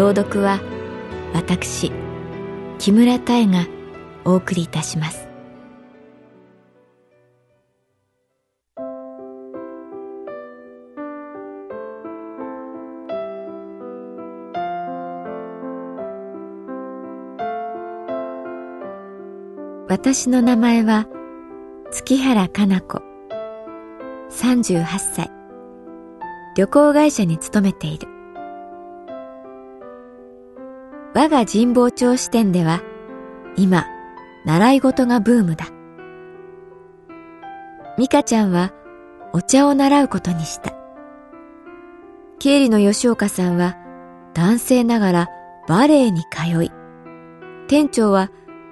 [0.00, 0.62] 朗読は
[1.34, 1.92] 私
[2.78, 3.66] 木村多江が
[4.24, 5.28] お送りいたします。
[19.86, 21.06] 私の名前は
[21.90, 23.02] 月原かな子。
[24.30, 25.30] 38歳。
[26.56, 28.19] 旅行会社に勤めている。
[31.20, 32.80] 我が神保町支店では
[33.54, 33.84] 今
[34.46, 35.66] 習い事がブームだ
[37.98, 38.72] 美香ちゃんは
[39.34, 40.72] お茶を習うことにした
[42.38, 43.76] 経理の吉岡さんは
[44.32, 45.28] 男性ながら
[45.68, 46.72] バレエに通い
[47.68, 48.30] 店長は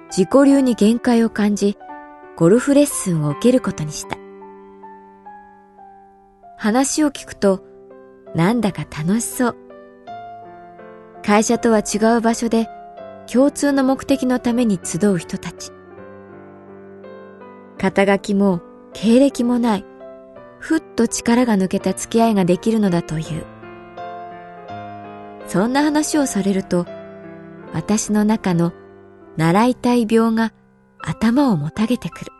[0.09, 1.77] 自己流に限界を感じ、
[2.35, 4.17] ゴルフレッスンを受けることにした。
[6.57, 7.63] 話を聞くと、
[8.33, 9.68] なんだか楽しそう。
[11.29, 12.67] 会社とは違う場所で
[13.31, 15.71] 共通の目的のために集う人たち。
[17.77, 18.61] 肩書きも
[18.93, 19.85] 経歴もない、
[20.57, 23.45] ふっと力が抜けた付き合いができるのだという。
[25.45, 26.87] そんな話をされると、
[27.73, 28.73] 私の中の
[29.37, 30.51] 習いたい病が
[30.97, 32.31] 頭をもたげてくる。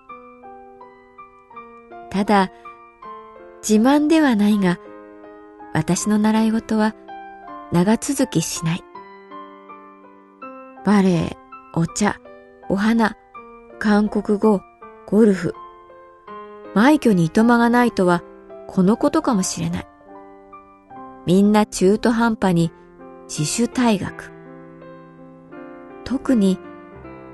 [2.10, 2.52] ただ、
[3.62, 4.80] 自慢ではないが、
[5.76, 6.96] 私の習い事は
[7.72, 8.84] 長続きしない。
[10.86, 11.38] バレエ、
[11.76, 12.16] お茶、
[12.68, 13.16] お花、
[13.78, 14.62] 韓国語、
[15.06, 15.54] ゴルフ。
[16.74, 18.24] 枚挙にいとまがないとは
[18.68, 19.88] このことかもしれない。
[21.28, 22.72] みんな中途半端に
[23.28, 24.32] 自主退学。
[26.06, 26.58] 特に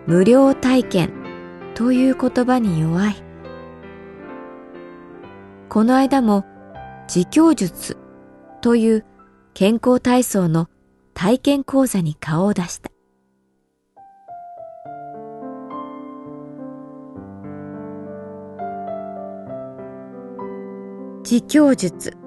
[0.05, 1.13] 無料体験
[1.75, 3.15] という言葉に弱い。
[5.69, 6.45] この間も
[7.07, 7.97] 自供術
[8.61, 9.05] という
[9.57, 10.67] 健康体操の
[11.13, 12.91] 体験講座に顔を出した。
[21.23, 22.17] 自供術。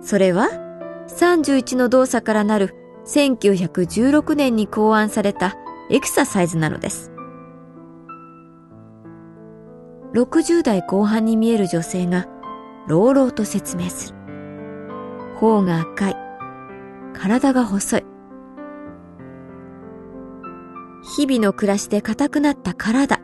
[0.00, 0.48] それは
[1.06, 5.54] ？31の動作からなる1916年に考案された
[5.88, 7.12] エクササイズなのです。
[10.14, 12.26] 60代後半に見える女性が
[12.88, 14.16] 朗々と説明する。
[15.38, 16.25] 頬が赤い。
[17.18, 18.04] 体が細い。
[21.16, 23.20] 日々の暮らしで硬くなった体、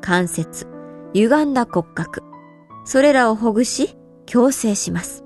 [0.00, 0.66] 関節、
[1.14, 2.22] 歪んだ骨格、
[2.84, 5.24] それらをほぐし、矯正します。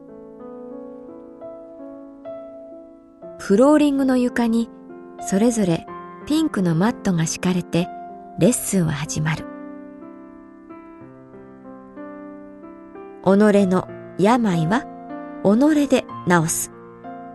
[3.39, 4.69] フローリングの床に
[5.21, 5.87] それぞれ
[6.27, 7.89] ピンクのマットが敷かれて
[8.39, 9.45] レッスンは始まる。
[13.25, 14.85] 己の病は
[15.43, 16.73] 己で治す。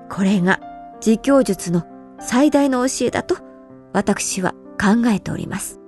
[0.09, 0.62] これが
[1.07, 1.85] 自供術の
[2.19, 3.38] 最大の教えだと
[3.94, 5.79] 私は考えております。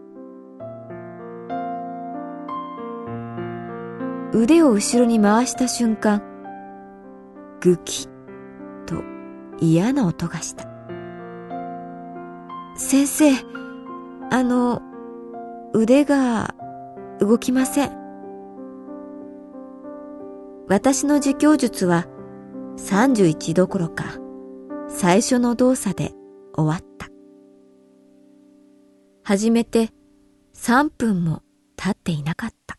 [4.33, 6.23] 腕を後ろに回した瞬間、
[7.59, 9.03] ぐきっと
[9.59, 10.69] 嫌な音がした。
[12.77, 13.33] 先生、
[14.31, 14.81] あの、
[15.73, 16.55] 腕が
[17.19, 17.91] 動きません。
[20.69, 22.05] 私の自供術は
[22.77, 24.17] 31どころか
[24.89, 26.11] 最初の動作で
[26.55, 27.07] 終わった。
[29.23, 29.91] 始めて
[30.55, 31.43] 3分も
[31.75, 32.78] 経っていなかった。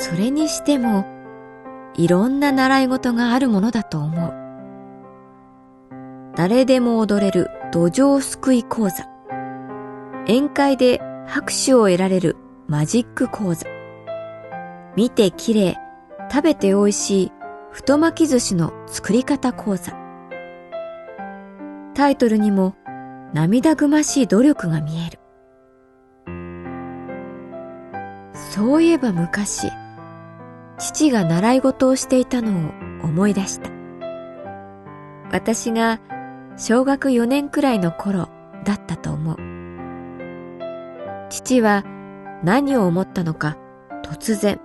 [0.00, 1.04] それにしても
[1.94, 4.32] いろんな習い事があるものだと思う。
[6.34, 9.06] 誰でも踊れる土壌すくい講座。
[10.26, 12.36] 宴会で拍手を得られる
[12.66, 13.66] マジック講座。
[14.96, 15.76] 見て綺麗、
[16.32, 17.32] 食べて美味しい
[17.70, 19.92] 太巻き寿司の作り方講座。
[21.94, 22.74] タイトルにも
[23.34, 25.18] 涙ぐましい努力が見える。
[28.34, 29.70] そういえば昔、
[30.80, 32.72] 父が習い事をしていたのを
[33.04, 33.70] 思い出した。
[35.30, 36.00] 私が
[36.56, 38.30] 小学4年くらいの頃
[38.64, 39.36] だったと思う。
[41.28, 41.84] 父は
[42.42, 43.58] 何を思ったのか
[44.02, 44.58] 突然、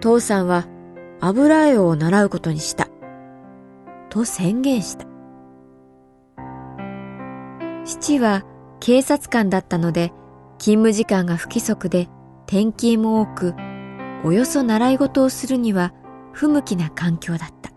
[0.00, 0.66] 父さんは
[1.20, 2.88] 油絵を習うことにした。
[4.10, 5.06] と宣言した。
[7.84, 8.44] 父は
[8.78, 10.12] 警察官だったので
[10.58, 12.08] 勤務時間が不規則で
[12.46, 13.54] 転勤も多く、
[14.24, 15.92] およそ習い事をするには
[16.32, 17.72] 不向きな環境だった。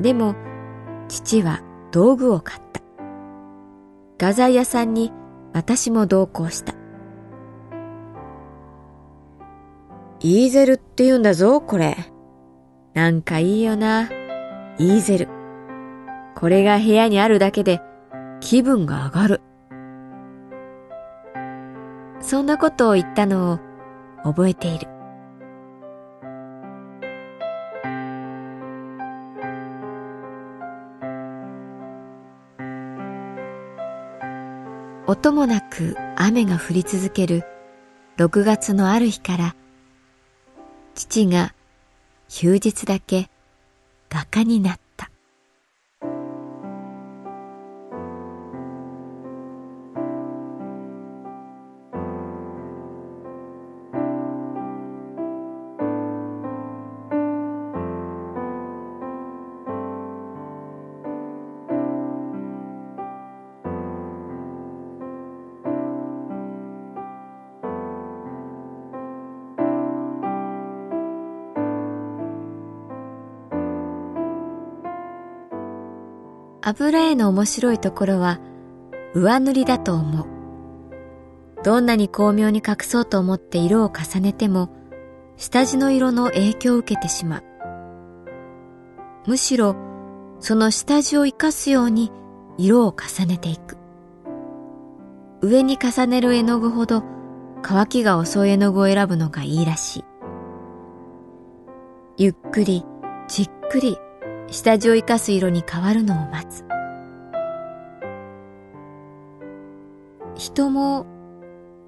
[0.00, 0.34] でも、
[1.08, 1.62] 父は
[1.92, 2.82] 道具を買った。
[4.18, 5.12] 画材屋さんに
[5.52, 6.74] 私も同行した。
[10.20, 11.96] イーゼルって言うんだぞ、これ。
[12.94, 14.10] なんかいいよな。
[14.78, 15.28] イーゼル。
[16.34, 17.80] これが部屋にあるだけで
[18.40, 19.40] 気分が上がる。
[22.20, 23.65] そんなことを言ったのを
[24.26, 24.88] 覚えている。
[35.06, 37.44] 音もなく雨が降り続ける
[38.16, 39.54] 6月のある日から
[40.96, 41.54] 父が
[42.28, 43.30] 休日だけ
[44.10, 44.85] 画家になった。
[76.68, 78.40] 油絵の面白いところは
[79.14, 80.26] 上塗りだと思う。
[81.62, 84.70] どんなに巧妙に隠そうと思って色を重ねても
[85.36, 87.44] 下地の色の影響を受けてしまう。
[89.28, 89.76] むしろ
[90.40, 92.10] その下地を生かすように
[92.58, 93.76] 色を重ねていく。
[95.42, 97.04] 上に重ねる絵の具ほど
[97.62, 100.04] 乾きが遅い絵の具を選ぶのがいいらしい。
[102.16, 102.84] ゆっくり
[103.28, 103.96] じっくり
[104.48, 106.64] 下地を生かす色に変わるのを待つ。
[110.36, 111.06] 人も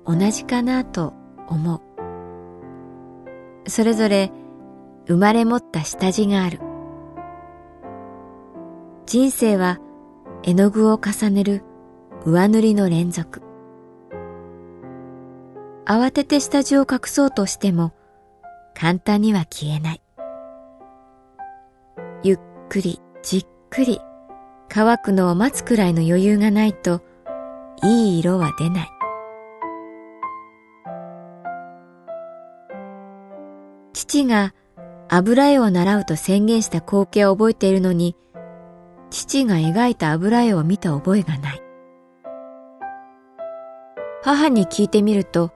[0.06, 1.14] 同じかなと
[1.48, 1.80] 思う。
[3.70, 4.32] それぞれ
[5.06, 6.60] 生まれ持った下地がある。
[9.06, 9.78] 人生は
[10.42, 11.62] 絵の具を重ねる
[12.24, 13.42] 上塗りの連続。
[15.86, 17.94] 慌てて下地を隠そうとしても
[18.74, 20.02] 簡単には消えない。
[22.68, 24.00] くりじっくり
[24.68, 27.02] 乾くのを待つくらいの余裕がないと
[27.82, 28.88] いい色は出ない。
[33.92, 34.54] 父が
[35.08, 38.14] 油絵を習うと宣言した光景を覚えているのに、
[39.10, 41.62] 父が描いた油絵を見た覚えがない。
[44.22, 45.52] 母に聞いてみると、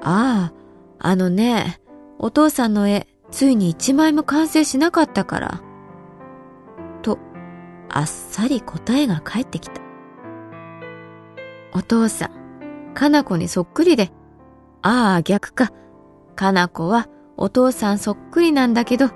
[0.00, 0.52] ああ、
[0.98, 1.80] あのね、
[2.18, 5.60] お父さんの絵、ついに一枚も完成しなかったから。
[7.02, 7.18] と、
[7.88, 9.80] あっさり答えが返ってきた。
[11.72, 14.10] お父さん、かな子にそっくりで。
[14.82, 15.70] ああ、逆か。
[16.34, 19.10] かな子はお父さんそっくりなんだけど、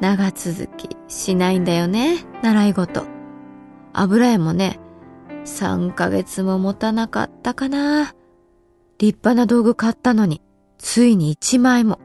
[0.00, 3.04] 長続きしないんだよね、習い事。
[3.92, 4.80] 油絵もね、
[5.44, 8.14] 3ヶ月も持たなかったかな。
[8.98, 10.42] 立派な道具買ったのに、
[10.78, 12.00] ついに一枚も。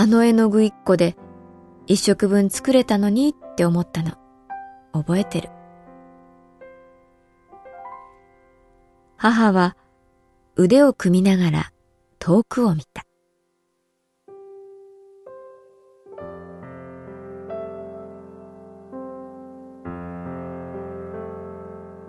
[0.00, 1.16] あの絵の具一個で
[1.88, 4.12] 一食分作れたのにって思ったの。
[4.92, 5.50] 覚えてる。
[9.16, 9.76] 母は
[10.54, 11.72] 腕を組みながら
[12.20, 13.04] 遠くを見た。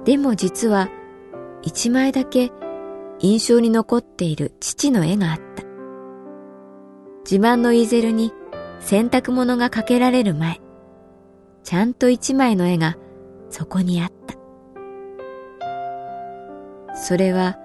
[0.05, 0.89] でも実は
[1.63, 2.51] 一枚だけ
[3.17, 5.48] 印象に残っている父の絵があった。
[7.29, 8.33] 自慢のイーゼルに
[8.79, 10.59] 洗濯物がかけられる前、
[11.63, 12.97] ちゃんと一枚の絵が
[13.51, 14.33] そこにあった。
[16.95, 17.59] それは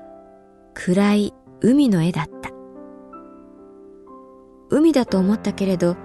[0.75, 2.51] 暗い海の絵だった。
[4.69, 5.97] 海だと思ったけれど、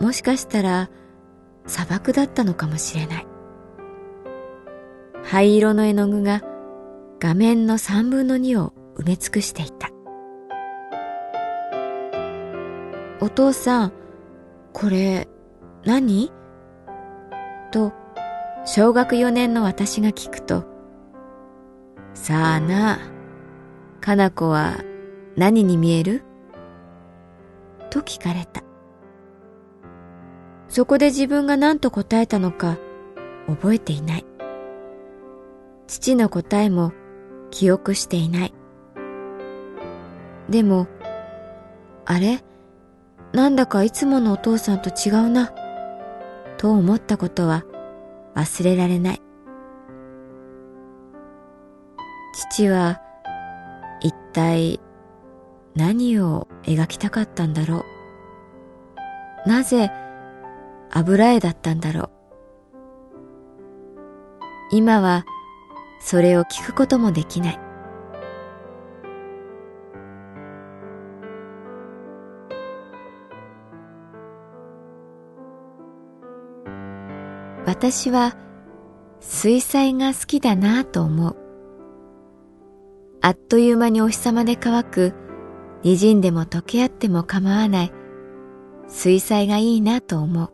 [0.00, 0.88] もしかしたら
[1.66, 3.26] 砂漠だったのかもしれない。
[5.24, 6.40] 灰色の絵の具が
[7.20, 9.91] 画面の三分の二を埋め尽くしていた。
[13.22, 13.92] お父さん、
[14.72, 15.28] これ
[15.84, 16.32] 何？
[17.70, 17.92] と
[18.64, 20.64] 小学4年の私が聞くと、
[22.14, 22.98] さあな、
[24.00, 24.78] かな子は
[25.36, 26.24] 何に見える？
[27.90, 28.64] と聞かれた。
[30.68, 32.76] そこで自分が何と答えたのか
[33.46, 34.26] 覚えていない。
[35.86, 36.92] 父の答えも
[37.52, 38.54] 記憶していない。
[40.50, 40.88] でも、
[42.04, 42.42] あれ？
[43.32, 45.52] なんだかいつものお父さんと違うな、
[46.58, 47.64] と思ったことは
[48.34, 49.22] 忘れられない。
[52.50, 53.00] 父は
[54.00, 54.80] 一体
[55.74, 57.84] 何を描きたかったんだろ
[59.46, 59.48] う。
[59.48, 59.90] なぜ
[60.90, 62.10] 油絵だったんだろう。
[64.72, 65.24] 今は
[66.00, 67.71] それを聞くこともできない。
[77.64, 78.36] 私は
[79.20, 81.36] 水彩が好きだなぁと思う。
[83.20, 85.14] あっという間にお日様で乾く、
[85.84, 87.92] 滲んでも溶け合っても構わない。
[88.88, 90.50] 水彩がいいなと思う。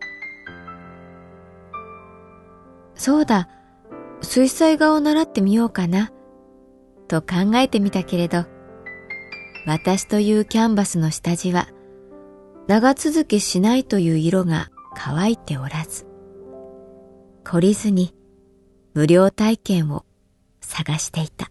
[2.95, 3.49] そうだ、
[4.21, 6.11] 水彩画を習ってみようかな、
[7.07, 8.45] と考えてみたけれど、
[9.67, 11.69] 私というキャンバスの下地は、
[12.67, 16.08] 長続きしないという色が乾いておらず、
[17.49, 18.15] 懲りずに
[18.93, 20.05] 無料体験を
[20.61, 21.51] 探していた。